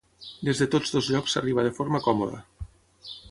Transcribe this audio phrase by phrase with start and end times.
[0.47, 2.43] Des de tots dos llocs s'arriba de forma còmoda.